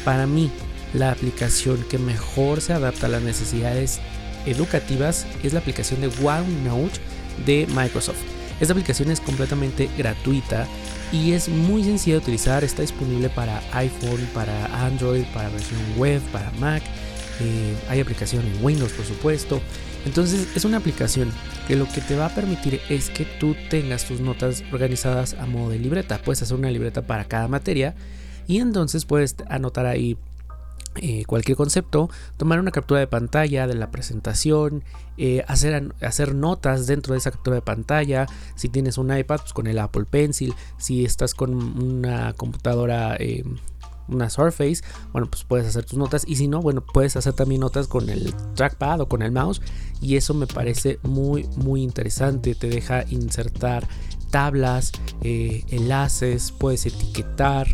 Para 0.04 0.26
mí, 0.26 0.50
la 0.92 1.12
aplicación 1.12 1.84
que 1.88 1.98
mejor 1.98 2.60
se 2.60 2.72
adapta 2.72 3.06
a 3.06 3.10
las 3.10 3.22
necesidades 3.22 4.00
educativas 4.44 5.24
es 5.44 5.52
la 5.52 5.60
aplicación 5.60 6.00
de 6.00 6.08
OneNote 6.08 6.98
de 7.46 7.68
Microsoft. 7.72 8.18
Esta 8.60 8.72
aplicación 8.72 9.10
es 9.12 9.20
completamente 9.20 9.88
gratuita 9.96 10.66
y 11.12 11.32
es 11.32 11.48
muy 11.48 11.84
sencilla 11.84 12.16
de 12.16 12.22
utilizar. 12.22 12.64
Está 12.64 12.82
disponible 12.82 13.28
para 13.28 13.62
iPhone, 13.72 14.28
para 14.34 14.84
Android, 14.84 15.24
para 15.32 15.48
versión 15.48 15.80
web, 15.96 16.20
para 16.32 16.50
Mac. 16.58 16.82
Eh, 17.40 17.74
hay 17.88 18.00
aplicación 18.00 18.44
en 18.44 18.64
Windows, 18.64 18.92
por 18.92 19.06
supuesto. 19.06 19.62
Entonces 20.06 20.48
es 20.54 20.64
una 20.64 20.78
aplicación 20.78 21.30
que 21.68 21.76
lo 21.76 21.86
que 21.86 22.00
te 22.00 22.16
va 22.16 22.26
a 22.26 22.34
permitir 22.34 22.80
es 22.88 23.10
que 23.10 23.24
tú 23.24 23.54
tengas 23.68 24.06
tus 24.06 24.20
notas 24.20 24.64
organizadas 24.72 25.34
a 25.34 25.46
modo 25.46 25.70
de 25.70 25.78
libreta. 25.78 26.20
Puedes 26.22 26.42
hacer 26.42 26.56
una 26.56 26.70
libreta 26.70 27.02
para 27.02 27.24
cada 27.24 27.48
materia 27.48 27.94
y 28.46 28.58
entonces 28.58 29.04
puedes 29.04 29.36
anotar 29.48 29.86
ahí 29.86 30.16
eh, 30.96 31.24
cualquier 31.24 31.56
concepto, 31.56 32.10
tomar 32.36 32.58
una 32.58 32.72
captura 32.72 32.98
de 32.98 33.06
pantalla 33.06 33.68
de 33.68 33.74
la 33.74 33.92
presentación, 33.92 34.82
eh, 35.18 35.44
hacer, 35.46 35.94
hacer 36.00 36.34
notas 36.34 36.88
dentro 36.88 37.12
de 37.12 37.18
esa 37.18 37.30
captura 37.30 37.54
de 37.54 37.62
pantalla. 37.62 38.26
Si 38.56 38.68
tienes 38.68 38.98
un 38.98 39.16
iPad, 39.16 39.38
pues 39.38 39.52
con 39.52 39.68
el 39.68 39.78
Apple 39.78 40.06
Pencil. 40.10 40.52
Si 40.78 41.04
estás 41.04 41.34
con 41.34 41.54
una 41.54 42.32
computadora, 42.32 43.16
eh, 43.20 43.44
una 44.10 44.30
Surface, 44.30 44.82
bueno, 45.12 45.30
pues 45.30 45.44
puedes 45.44 45.66
hacer 45.66 45.84
tus 45.84 45.98
notas. 45.98 46.24
Y 46.26 46.36
si 46.36 46.48
no, 46.48 46.60
bueno, 46.60 46.84
puedes 46.84 47.16
hacer 47.16 47.32
también 47.32 47.60
notas 47.60 47.88
con 47.88 48.08
el 48.10 48.34
trackpad 48.54 49.00
o 49.00 49.08
con 49.08 49.22
el 49.22 49.32
mouse. 49.32 49.60
Y 50.00 50.16
eso 50.16 50.34
me 50.34 50.46
parece 50.46 50.98
muy, 51.02 51.48
muy 51.56 51.82
interesante. 51.82 52.54
Te 52.54 52.68
deja 52.68 53.04
insertar 53.08 53.86
tablas, 54.30 54.92
enlaces, 55.22 56.52
puedes 56.52 56.86
etiquetar 56.86 57.66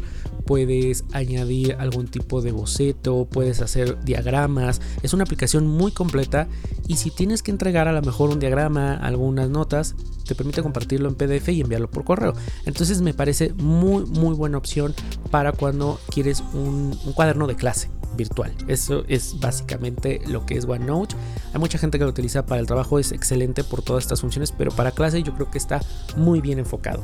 puedes 0.47 1.05
añadir 1.13 1.77
algún 1.79 2.07
tipo 2.07 2.41
de 2.41 2.53
boceto, 2.53 3.27
puedes 3.31 3.61
hacer 3.61 4.03
diagramas. 4.05 4.81
Es 5.03 5.13
una 5.13 5.25
aplicación 5.25 5.67
muy 5.67 5.93
completa 5.93 6.49
y 6.87 6.97
si 6.97 7.11
tienes 7.11 7.43
que 7.43 7.51
entregar 7.51 7.89
a 7.89 7.93
lo 7.93 8.03
mejor 8.03 8.31
un 8.31 8.39
diagrama, 8.39 8.95
algunas 8.95 9.51
notas, 9.51 9.95
te 10.27 10.35
permite 10.35 10.63
compartirlo 10.63 11.09
en 11.09 11.17
PDF 11.17 11.49
y 11.51 11.61
enviarlo 11.61 11.91
por 11.91 12.05
correo. 12.05 12.33
Entonces 12.65 13.03
me 13.03 13.13
parece 13.13 13.53
muy 13.55 14.07
muy 14.07 14.35
buena 14.35 14.59
opción 14.59 14.95
para 15.31 15.53
cuando 15.53 16.01
quieres 16.11 16.43
un, 16.55 16.97
un 17.05 17.13
cuaderno 17.13 17.47
de 17.47 17.57
clase 17.57 17.96
virtual. 18.17 18.55
Eso 18.69 19.05
es 19.09 19.39
básicamente 19.41 20.21
lo 20.27 20.47
que 20.47 20.57
es 20.57 20.65
OneNote. 20.65 21.15
Hay 21.53 21.61
mucha 21.61 21.79
gente 21.79 21.99
que 21.99 22.05
lo 22.05 22.11
utiliza 22.11 22.47
para 22.47 22.61
el 22.61 22.67
trabajo, 22.67 22.99
es 22.99 23.13
excelente 23.13 23.65
por 23.65 23.83
todas 23.83 24.05
estas 24.05 24.21
funciones, 24.21 24.53
pero 24.53 24.71
para 24.71 24.91
clase 24.91 25.23
yo 25.23 25.35
creo 25.35 25.51
que 25.51 25.59
está 25.59 25.81
muy 26.17 26.41
bien 26.41 26.59
enfocado. 26.59 27.03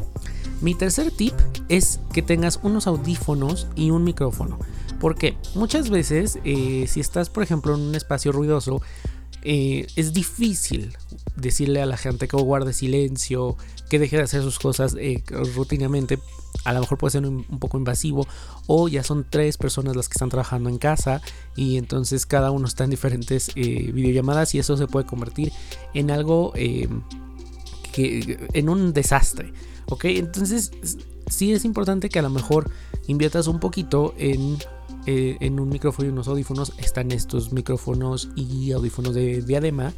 Mi 0.61 0.75
tercer 0.75 1.11
tip 1.11 1.35
es 1.69 2.01
que 2.13 2.23
tengas 2.23 2.61
unos 2.63 2.87
audífonos 2.87 3.67
y 3.75 3.91
un 3.91 4.05
micrófono. 4.05 4.59
Porque 5.01 5.37
muchas 5.57 5.91
veces, 5.91 6.39
eh, 6.45 6.87
si 6.89 7.01
estás, 7.01 7.29
por 7.29 7.43
ejemplo, 7.43 7.75
en 7.75 7.81
un 7.81 7.95
espacio 7.97 8.31
ruidoso, 8.31 8.81
eh, 9.43 9.89
es 9.97 10.13
difícil 10.13 10.97
decirle 11.37 11.83
a 11.83 11.87
la 11.87 11.97
gente 11.97 12.29
que 12.29 12.37
guarde 12.37 12.73
silencio, 12.73 13.57
que 13.89 13.99
deje 13.99 14.17
de 14.17 14.23
hacer 14.23 14.43
sus 14.43 14.59
cosas 14.59 14.97
eh, 14.99 15.23
rutinamente. 15.55 16.19
A 16.65 16.73
lo 16.73 16.81
mejor 16.81 16.99
puede 16.99 17.13
ser 17.13 17.27
un, 17.27 17.45
poco 17.59 17.79
invasivo. 17.79 18.27
O 18.67 18.89
ya 18.89 19.03
son 19.03 19.27
tres 19.29 19.57
personas 19.57 19.97
las 19.97 20.09
que 20.09 20.15
están 20.15 20.29
trabajando 20.29 20.69
en 20.69 20.79
casa 20.79 21.21
y 21.57 21.77
entonces 21.77 22.27
cada 22.27 22.51
uno 22.51 22.67
está 22.67 22.85
en 22.85 22.91
diferentes 22.91 23.55
videollamadas 23.55 24.55
y 24.55 24.59
eso 24.59 24.77
se 24.77 24.87
puede 24.87 25.07
convertir 25.07 25.53
en 25.95 26.11
algo 26.11 26.53
que 26.53 28.49
en 28.53 28.69
un 28.69 28.93
desastre. 28.93 29.53
¿Ok? 29.87 30.05
Entonces 30.05 30.71
sí 31.27 31.53
es 31.53 31.65
importante 31.65 32.09
que 32.09 32.19
a 32.19 32.23
lo 32.23 32.31
mejor 32.31 32.71
inviertas 33.07 33.47
un 33.47 33.59
poquito 33.59 34.15
en, 34.19 34.59
eh, 35.07 35.37
en 35.41 35.61
un 35.61 35.69
micrófono 35.69 36.09
y 36.09 36.13
unos 36.13 36.29
audífonos. 36.29 36.73
Están 36.79 37.13
estos 37.13 37.53
micrófonos 37.53 38.31
y 38.37 38.73
audífonos 38.73 39.15
de 39.15 39.43
diadema. 39.43 39.93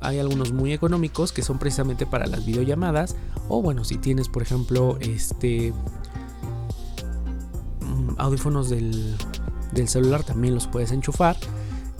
hay 0.00 0.18
algunos 0.18 0.52
muy 0.52 0.72
económicos 0.72 1.32
que 1.32 1.42
son 1.42 1.58
precisamente 1.58 2.06
para 2.06 2.26
las 2.26 2.44
videollamadas. 2.44 3.16
O 3.48 3.62
bueno, 3.62 3.84
si 3.84 3.96
tienes 3.96 4.28
por 4.28 4.42
ejemplo 4.42 4.98
este 5.00 5.72
mm, 7.80 8.14
audífonos 8.18 8.70
del, 8.70 9.16
del 9.72 9.88
celular 9.88 10.24
también 10.24 10.54
los 10.54 10.66
puedes 10.66 10.92
enchufar 10.92 11.36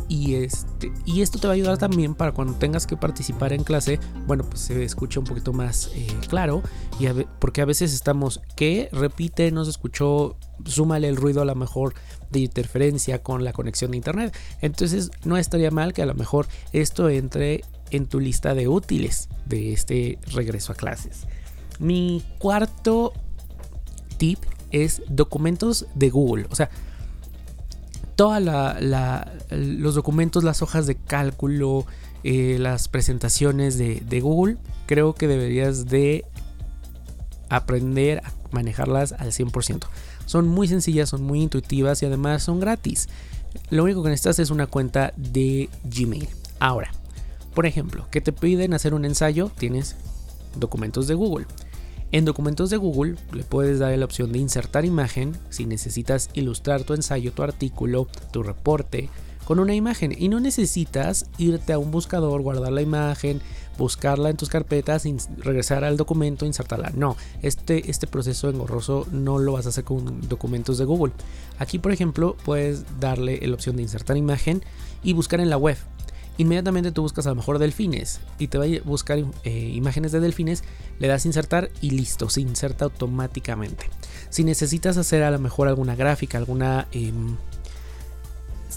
y, 0.09 0.37
este, 0.37 0.93
y 1.05 1.23
esto 1.23 1.39
te 1.39 1.47
va 1.47 1.53
a 1.53 1.57
ayudar 1.57 1.79
también 1.79 2.15
para 2.15 2.33
cuando 2.33 2.55
tengas 2.55 2.87
que 2.87 2.97
participar 2.97 3.53
en 3.53 3.65
clase, 3.65 3.99
bueno, 4.27 4.45
pues 4.45 4.61
se 4.61 4.85
escucha 4.85 5.19
un 5.19 5.27
poquito 5.27 5.53
más 5.53 5.91
eh, 5.95 6.07
claro. 6.29 6.63
Y 7.01 7.07
porque 7.41 7.61
a 7.61 7.65
veces 7.65 7.93
estamos, 7.93 8.41
que 8.55 8.89
repite, 8.93 9.51
no 9.51 9.65
se 9.65 9.71
escuchó, 9.71 10.37
súmale 10.65 11.09
el 11.09 11.17
ruido 11.17 11.43
a 11.43 11.45
lo 11.45 11.55
mejor 11.55 11.95
de 12.31 12.41
interferencia 12.41 13.23
con 13.23 13.45
la 13.45 13.53
conexión 13.53 13.91
de 13.91 13.99
internet. 13.99 14.37
Entonces 14.61 15.11
no 15.25 15.37
estaría 15.37 15.71
mal 15.71 15.93
que 15.93 16.03
a 16.03 16.07
lo 16.07 16.15
mejor 16.15 16.47
esto 16.73 17.09
entre 17.09 17.65
en 17.91 18.07
tu 18.07 18.21
lista 18.21 18.55
de 18.55 18.69
útiles 18.69 19.29
de 19.45 19.73
este 19.73 20.19
regreso 20.33 20.73
a 20.73 20.77
clases. 20.77 21.27
Mi 21.79 22.23
cuarto 22.39 23.13
tip 24.17 24.39
es 24.71 25.03
documentos 25.09 25.87
de 25.95 26.11
Google. 26.11 26.47
O 26.51 26.55
sea, 26.55 26.71
todos 28.17 28.43
los 29.51 29.95
documentos, 29.95 30.43
las 30.43 30.63
hojas 30.63 30.87
de 30.87 30.97
cálculo, 30.97 31.85
eh, 32.25 32.57
las 32.59 32.89
presentaciones 32.89 33.77
de, 33.79 34.21
Google, 34.21 34.57
creo 34.87 35.15
que 35.15 35.29
deberías 35.29 35.87
de 35.87 36.25
aprender 37.49 38.23
a 38.25 38.33
manejarlas 38.51 39.13
al 39.13 39.33
100%. 39.33 39.87
Son 40.27 40.49
muy 40.49 40.69
sencillas, 40.69 41.09
son 41.09 41.23
muy 41.23 41.43
intuitivas 41.43 42.03
y 42.03 42.07
además 42.07 42.43
son 42.43 42.61
gratis. 42.61 43.09
Lo 43.71 43.85
único 43.85 44.03
que 44.03 44.11
necesitas 44.11 44.39
es 44.39 44.51
una 44.51 44.67
cuenta 44.67 45.13
de 45.17 45.69
Gmail. 45.85 46.29
Ahora, 46.59 46.91
por 47.55 47.67
ejemplo, 47.67 48.07
que 48.11 48.21
te 48.21 48.33
piden 48.33 48.75
hacer 48.75 48.95
un 48.95 49.05
ensayo, 49.05 49.51
tienes 49.57 49.97
documentos 50.57 51.07
de 51.07 51.15
Google. 51.15 51.47
En 52.13 52.25
documentos 52.25 52.71
de 52.71 52.77
Google 52.77 53.17
le 53.33 53.43
puedes 53.43 53.79
dar 53.79 53.97
la 53.99 54.05
opción 54.05 54.31
de 54.33 54.39
insertar 54.39 54.85
imagen 54.85 55.37
si 55.51 55.67
necesitas 55.67 56.31
ilustrar 56.35 56.85
tu 56.85 56.95
ensayo, 56.95 57.33
tu 57.33 57.43
artículo, 57.43 58.09
tu 58.31 58.43
reporte 58.43 59.11
con 59.45 59.61
una 59.61 59.75
imagen 59.75 60.15
y 60.17 60.29
no 60.29 60.41
necesitas 60.41 61.27
irte 61.39 61.73
a 61.73 61.79
un 61.79 61.91
buscador, 61.91 62.43
guardar 62.43 62.73
la 62.73 62.83
imagen, 62.83 63.41
buscarla 63.79 64.31
en 64.31 64.37
tus 64.37 64.49
carpetas, 64.49 65.05
regresar 65.39 65.85
al 65.85 65.97
documento, 65.97 66.47
insertarla. 66.47 66.93
No, 66.95 67.17
este, 67.43 67.91
este 67.91 68.07
proceso 68.07 68.49
engorroso 68.49 69.07
no 69.13 69.39
lo 69.39 69.53
vas 69.53 69.67
a 69.67 69.71
hacer 69.71 69.85
con 69.85 70.29
documentos 70.29 70.79
de 70.79 70.85
Google. 70.85 71.13
Aquí, 71.59 71.79
por 71.79 71.93
ejemplo, 71.93 72.37
puedes 72.45 72.85
darle 73.01 73.39
la 73.47 73.55
opción 73.55 73.77
de 73.77 73.83
insertar 73.83 74.17
imagen 74.17 74.63
y 75.03 75.13
buscar 75.13 75.41
en 75.41 75.51
la 75.51 75.57
web 75.57 75.77
inmediatamente 76.39 76.93
tú 76.93 77.03
buscas 77.03 77.27
a 77.27 77.31
lo 77.31 77.37
mejor 77.37 77.59
delfines 77.59 78.21
y 78.39 78.49
te 78.49 78.59
va 78.59 78.65
a 78.65 78.69
buscar 78.85 79.19
eh, 79.45 79.73
imágenes 79.75 80.13
de 80.13 80.21
delfines, 80.21 80.65
le 80.99 81.09
das 81.09 81.27
insertar 81.27 81.71
y 81.81 81.91
listo, 81.91 82.29
se 82.29 82.41
inserta 82.41 82.85
automáticamente. 82.85 83.89
Si 84.31 84.45
necesitas 84.45 84.97
hacer 84.97 85.23
a 85.23 85.31
lo 85.31 85.39
mejor 85.39 85.69
alguna 85.69 85.97
gráfica, 85.97 86.39
alguna 86.39 86.89
em, 86.93 87.37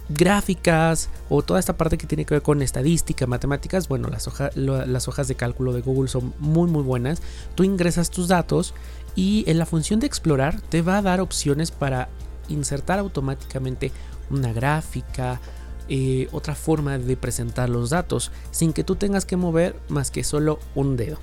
gráficas 0.08 1.10
o 1.30 1.42
toda 1.42 1.60
esta 1.60 1.78
parte 1.78 1.98
que 1.98 2.08
tiene 2.08 2.26
que 2.26 2.36
ver 2.36 2.42
con 2.42 2.62
estadística, 2.62 3.28
matemáticas, 3.28 3.88
bueno, 3.88 4.08
las, 4.10 4.30
las 4.56 5.08
hojas 5.08 5.28
de 5.28 5.36
cálculo 5.36 5.74
de 5.74 5.82
Google 5.82 6.10
son 6.10 6.34
muy 6.40 6.70
muy 6.70 6.84
buenas. 6.84 7.22
Tú 7.56 7.64
ingresas 7.64 8.10
tus 8.10 8.28
datos 8.28 8.74
y 9.16 9.44
en 9.48 9.58
la 9.58 9.66
función 9.66 10.00
de 10.00 10.08
explorar 10.08 10.62
te 10.62 10.82
va 10.82 10.98
a 10.98 11.02
dar 11.02 11.22
opciones 11.22 11.72
para 11.72 12.10
insertar 12.48 13.00
automáticamente 13.00 13.92
una 14.30 14.54
gráfica, 14.54 15.40
eh, 15.88 16.28
otra 16.32 16.54
forma 16.54 17.00
de 17.00 17.18
presentar 17.18 17.68
los 17.68 17.90
datos 17.90 18.32
sin 18.52 18.74
que 18.74 18.84
tú 18.84 18.96
tengas 18.96 19.26
que 19.26 19.38
mover 19.38 19.76
más 19.90 20.12
que 20.12 20.24
solo 20.24 20.60
un 20.76 20.96
dedo. 20.98 21.18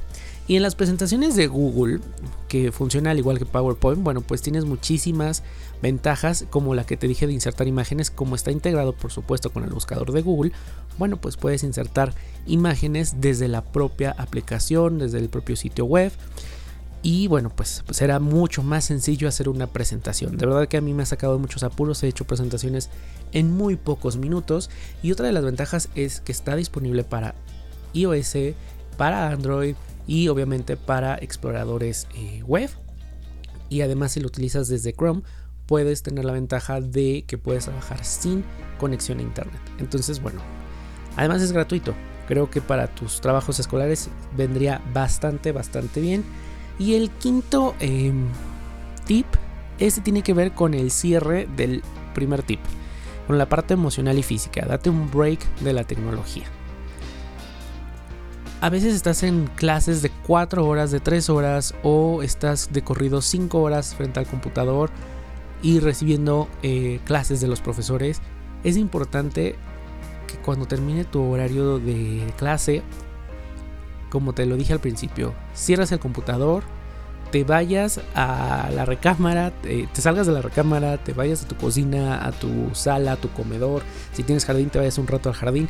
Y 0.49 0.57
en 0.57 0.63
las 0.63 0.77
presentaciones 0.77 1.35
de 1.35 1.49
Google, 1.49 2.01
que 2.49 2.71
funciona 2.71 3.11
al 3.11 3.19
igual 3.19 3.39
que 3.39 3.47
PowerPoint, 3.47 4.03
bueno, 4.03 4.21
pues 4.21 4.43
tienes 4.43 4.65
muchísimas 4.65 5.43
ventajas 5.83 6.47
como 6.51 6.75
la 6.75 6.87
que 6.87 6.97
te 6.97 7.09
dije 7.09 7.27
de 7.27 7.33
insertar 7.33 7.67
imágenes, 7.67 8.11
como 8.11 8.37
está 8.37 8.53
integrado 8.53 8.93
por 8.93 9.11
supuesto 9.11 9.51
con 9.51 9.65
el 9.65 9.71
buscador 9.71 10.13
de 10.13 10.23
Google, 10.23 10.53
bueno, 10.99 11.17
pues 11.17 11.37
puedes 11.37 11.65
insertar 11.65 12.15
imágenes 12.47 13.21
desde 13.21 13.49
la 13.49 13.63
propia 13.63 14.13
aplicación, 14.13 14.99
desde 14.99 15.19
el 15.19 15.29
propio 15.29 15.57
sitio 15.57 15.85
web. 15.85 16.13
Y 17.03 17.29
bueno, 17.29 17.51
pues, 17.55 17.83
pues 17.85 17.99
será 17.99 18.19
mucho 18.19 18.63
más 18.63 18.85
sencillo 18.85 19.29
hacer 19.29 19.49
una 19.49 19.69
presentación. 19.69 20.37
De 20.37 20.47
verdad 20.47 20.67
que 20.67 20.77
a 20.77 20.81
mí 20.81 20.95
me 20.95 21.03
ha 21.03 21.07
sacado 21.07 21.39
muchos 21.39 21.63
apuros, 21.63 22.03
he 22.03 22.09
hecho 22.09 22.25
presentaciones 22.25 22.89
en 23.33 23.53
muy 23.53 23.77
pocos 23.77 24.17
minutos. 24.17 24.71
Y 25.03 25.13
otra 25.13 25.27
de 25.27 25.33
las 25.33 25.45
ventajas 25.45 25.89
es 25.95 26.21
que 26.21 26.33
está 26.33 26.57
disponible 26.57 27.05
para 27.05 27.35
iOS, 27.93 28.37
para 28.97 29.29
Android, 29.29 29.77
y 30.07 30.29
obviamente 30.29 30.77
para 30.77 31.17
exploradores 31.17 32.07
eh, 32.15 32.43
web. 32.45 32.71
Y 33.69 33.81
además 33.81 34.13
si 34.13 34.21
lo 34.21 34.29
utilizas 34.29 34.69
desde 34.69 34.93
Chrome 34.93 35.23
puedes 35.67 36.03
tener 36.03 36.25
la 36.25 36.33
ventaja 36.33 36.81
de 36.81 37.25
que 37.27 37.39
puedes 37.39 37.65
trabajar 37.65 38.05
sin 38.05 38.45
conexión 38.79 39.19
a 39.19 39.23
internet. 39.23 39.61
Entonces 39.79 40.21
bueno, 40.21 40.41
además 41.17 41.43
es 41.43 41.53
gratuito. 41.53 41.95
Creo 42.29 42.51
que 42.51 42.61
para 42.61 42.89
tus 42.89 43.21
trabajos 43.21 43.59
escolares 43.61 44.09
vendría 44.37 44.83
bastante, 44.93 45.53
bastante 45.53 46.01
bien. 46.01 46.25
Y 46.79 46.95
el 46.95 47.11
quinto 47.11 47.75
em, 47.81 48.27
tip, 49.07 49.27
este 49.79 50.01
tiene 50.01 50.23
que 50.23 50.35
ver 50.35 50.53
con 50.53 50.75
el 50.75 50.91
cierre 50.91 51.49
del 51.57 51.83
primer 52.15 52.43
tip, 52.43 52.61
con 53.27 53.39
la 53.39 53.49
parte 53.49 53.75
emocional 53.75 54.19
y 54.19 54.23
física. 54.23 54.67
Date 54.67 54.91
un 54.91 55.11
break 55.11 55.41
de 55.61 55.73
la 55.73 55.85
tecnología 55.85 56.45
a 58.61 58.71
veces 58.71 58.95
estás 58.95 59.23
en 59.23 59.47
clases 59.49 60.03
de 60.03 60.11
4 60.27 60.67
horas, 60.67 60.91
de 60.91 61.01
3 61.01 61.29
horas 61.31 61.75
o 61.83 62.23
estás 62.23 62.73
de 62.73 62.83
corrido 62.83 63.21
5 63.21 63.61
horas 63.61 63.95
frente 63.95 64.19
al 64.19 64.27
computador 64.27 64.91
y 65.63 65.81
recibiendo 65.81 66.49
eh, 66.63 67.01
clases 67.05 67.41
de 67.41 67.49
los 67.49 67.61
profesores. 67.61 68.21
Es 68.65 68.77
importante 68.77 69.57
que 70.27 70.37
cuando 70.39 70.67
termine 70.67 71.05
tu 71.05 71.23
horario 71.23 71.79
de 71.79 72.33
clase, 72.37 72.83
como 74.11 74.33
te 74.33 74.47
lo 74.47 74.57
dije 74.57 74.73
al 74.73 74.81
principio, 74.81 75.35
cierras 75.55 75.93
el 75.93 75.99
computador, 75.99 76.63
te 77.31 77.45
vayas 77.45 78.01
a 78.15 78.71
la 78.73 78.87
recámara, 78.87 79.51
te, 79.51 79.89
te, 79.93 80.01
salgas 80.01 80.27
de 80.27 80.33
la 80.33 80.43
recámara, 80.43 80.97
te 80.97 81.13
vayas 81.13 81.45
a 81.45 81.49
tu 81.49 81.57
cocina, 81.57 82.25
a 82.25 82.33
tu 82.33 82.71
sala, 82.73 83.13
a 83.13 83.17
tu 83.17 83.31
comedor. 83.31 83.83
Si 84.13 84.23
tienes 84.23 84.45
jardín, 84.45 84.71
te 84.71 84.79
vayas 84.79 84.97
un 84.99 85.09
rato 85.09 85.29
al 85.29 85.35
jardín 85.35 85.69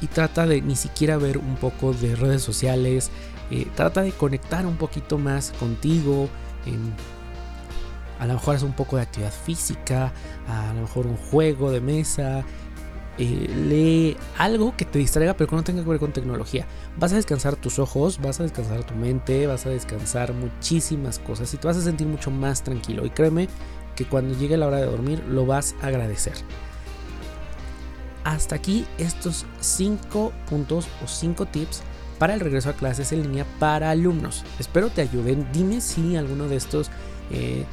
y 0.00 0.06
trata 0.06 0.46
de 0.46 0.60
ni 0.62 0.76
siquiera 0.76 1.16
ver 1.16 1.38
un 1.38 1.56
poco 1.56 1.92
de 1.92 2.14
redes 2.16 2.42
sociales, 2.42 3.10
eh, 3.50 3.66
trata 3.74 4.02
de 4.02 4.12
conectar 4.12 4.66
un 4.66 4.76
poquito 4.76 5.18
más 5.18 5.52
contigo. 5.58 6.28
a 8.18 8.26
lo 8.26 8.34
mejor 8.34 8.56
es 8.56 8.62
un 8.62 8.72
poco 8.72 8.96
de 8.96 9.02
actividad 9.02 9.32
física, 9.32 10.12
a 10.48 10.72
lo 10.74 10.82
mejor 10.82 11.06
un 11.06 11.16
juego 11.16 11.70
de 11.70 11.80
mesa. 11.80 12.44
Eh, 13.20 13.48
lee 13.68 14.16
algo 14.36 14.76
que 14.76 14.84
te 14.84 15.00
distraiga 15.00 15.34
pero 15.34 15.50
que 15.50 15.56
no 15.56 15.64
tenga 15.64 15.82
que 15.82 15.88
ver 15.88 15.98
con 15.98 16.12
tecnología. 16.12 16.66
Vas 16.96 17.12
a 17.12 17.16
descansar 17.16 17.56
tus 17.56 17.78
ojos, 17.80 18.20
vas 18.20 18.38
a 18.38 18.44
descansar 18.44 18.84
tu 18.84 18.94
mente, 18.94 19.46
vas 19.46 19.66
a 19.66 19.70
descansar 19.70 20.32
muchísimas 20.34 21.18
cosas 21.18 21.52
y 21.52 21.56
te 21.56 21.66
vas 21.66 21.76
a 21.76 21.82
sentir 21.82 22.06
mucho 22.06 22.30
más 22.30 22.62
tranquilo. 22.62 23.04
Y 23.04 23.10
créeme 23.10 23.48
que 23.96 24.04
cuando 24.04 24.38
llegue 24.38 24.56
la 24.56 24.68
hora 24.68 24.76
de 24.76 24.86
dormir 24.86 25.24
lo 25.28 25.46
vas 25.46 25.74
a 25.82 25.88
agradecer 25.88 26.34
hasta 28.24 28.56
aquí 28.56 28.86
estos 28.98 29.46
5 29.60 30.32
puntos 30.48 30.88
o 31.04 31.08
5 31.08 31.46
tips 31.46 31.82
para 32.18 32.34
el 32.34 32.40
regreso 32.40 32.70
a 32.70 32.74
clases 32.74 33.12
en 33.12 33.22
línea 33.22 33.46
para 33.58 33.90
alumnos. 33.90 34.44
Espero 34.58 34.90
te 34.90 35.02
ayuden. 35.02 35.46
Dime 35.52 35.80
si 35.80 36.16
alguno 36.16 36.48
de 36.48 36.56
estos 36.56 36.90
eh, 37.30 37.64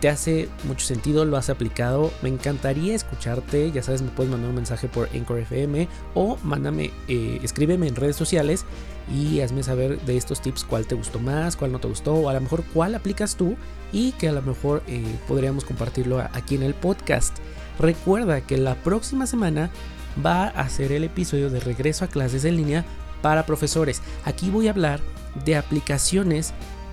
te 0.00 0.08
hace 0.08 0.48
mucho 0.64 0.86
sentido, 0.86 1.24
lo 1.24 1.36
has 1.36 1.50
aplicado. 1.50 2.12
Me 2.22 2.28
encantaría 2.28 2.94
escucharte. 2.94 3.72
Ya 3.72 3.82
sabes, 3.82 4.02
me 4.02 4.10
puedes 4.10 4.30
mandar 4.30 4.48
un 4.50 4.56
mensaje 4.56 4.88
por 4.88 5.08
Anchor 5.14 5.40
FM 5.40 5.88
o 6.14 6.38
mándame, 6.44 6.92
eh, 7.08 7.40
escríbeme 7.42 7.88
en 7.88 7.96
redes 7.96 8.16
sociales 8.16 8.64
y 9.12 9.40
hazme 9.40 9.62
saber 9.62 10.00
de 10.02 10.16
estos 10.16 10.40
tips 10.40 10.64
cuál 10.64 10.86
te 10.86 10.94
gustó 10.94 11.18
más, 11.18 11.56
cuál 11.56 11.72
no 11.72 11.80
te 11.80 11.88
gustó, 11.88 12.14
o 12.14 12.28
a 12.28 12.34
lo 12.34 12.40
mejor 12.40 12.62
cuál 12.74 12.94
aplicas 12.94 13.36
tú 13.36 13.56
y 13.92 14.12
que 14.12 14.28
a 14.28 14.32
lo 14.32 14.42
mejor 14.42 14.82
eh, 14.86 15.02
podríamos 15.26 15.64
compartirlo 15.64 16.20
aquí 16.20 16.54
en 16.54 16.62
el 16.62 16.74
podcast. 16.74 17.36
Recuerda 17.78 18.40
que 18.40 18.56
la 18.58 18.74
próxima 18.76 19.26
semana 19.26 19.70
va 20.24 20.48
a 20.48 20.68
ser 20.68 20.92
el 20.92 21.04
episodio 21.04 21.50
de 21.50 21.60
regreso 21.60 22.04
a 22.04 22.08
clases 22.08 22.44
en 22.44 22.56
línea 22.56 22.84
para 23.22 23.46
profesores. 23.46 24.02
Aquí 24.24 24.50
voy 24.50 24.68
a 24.68 24.70
hablar 24.70 25.00
de 25.44 25.56
aplicaciones 25.56 26.52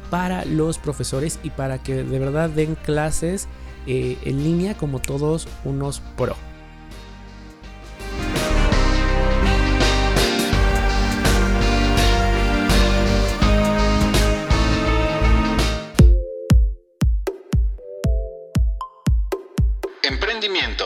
para 0.10 0.46
los 0.46 0.78
profesores 0.78 1.40
y 1.44 1.50
para 1.50 1.82
que 1.82 2.04
de 2.04 2.20
verdad 2.20 2.50
den 2.50 2.76
clases 2.76 3.48
eh, 3.88 4.18
en 4.24 4.44
línea 4.44 4.76
como 4.76 5.00
todos 5.00 5.48
unos 5.64 6.02
pro. 6.16 6.36
Emprendimiento. 20.04 20.86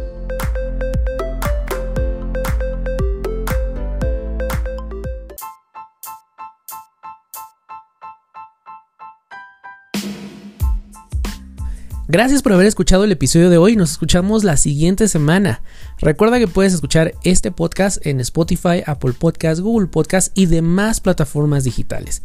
Gracias 12.11 12.41
por 12.41 12.51
haber 12.51 12.67
escuchado 12.67 13.05
el 13.05 13.13
episodio 13.13 13.49
de 13.49 13.57
hoy. 13.57 13.77
Nos 13.77 13.91
escuchamos 13.91 14.43
la 14.43 14.57
siguiente 14.57 15.07
semana. 15.07 15.61
Recuerda 15.97 16.39
que 16.39 16.47
puedes 16.49 16.73
escuchar 16.73 17.13
este 17.23 17.51
podcast 17.51 18.05
en 18.05 18.19
Spotify, 18.19 18.83
Apple 18.85 19.13
Podcast, 19.13 19.61
Google 19.61 19.87
Podcast 19.87 20.37
y 20.37 20.47
demás 20.47 20.99
plataformas 20.99 21.63
digitales. 21.63 22.21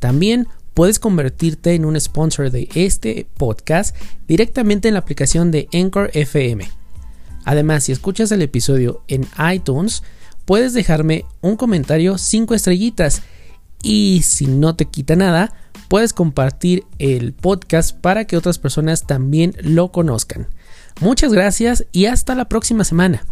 También 0.00 0.48
puedes 0.74 0.98
convertirte 0.98 1.74
en 1.74 1.84
un 1.84 2.00
sponsor 2.00 2.50
de 2.50 2.68
este 2.74 3.28
podcast 3.36 3.94
directamente 4.26 4.88
en 4.88 4.94
la 4.94 5.00
aplicación 5.00 5.52
de 5.52 5.68
Anchor 5.72 6.10
FM. 6.14 6.68
Además, 7.44 7.84
si 7.84 7.92
escuchas 7.92 8.32
el 8.32 8.42
episodio 8.42 9.04
en 9.06 9.28
iTunes, 9.54 10.02
puedes 10.46 10.72
dejarme 10.72 11.26
un 11.42 11.56
comentario 11.56 12.18
5 12.18 12.54
estrellitas 12.54 13.22
y 13.84 14.22
si 14.24 14.48
no 14.48 14.74
te 14.74 14.86
quita 14.86 15.14
nada, 15.14 15.54
puedes 15.92 16.14
compartir 16.14 16.86
el 16.98 17.34
podcast 17.34 17.94
para 17.94 18.24
que 18.24 18.38
otras 18.38 18.58
personas 18.58 19.06
también 19.06 19.54
lo 19.60 19.92
conozcan. 19.92 20.48
Muchas 21.02 21.34
gracias 21.34 21.84
y 21.92 22.06
hasta 22.06 22.34
la 22.34 22.46
próxima 22.46 22.82
semana. 22.82 23.26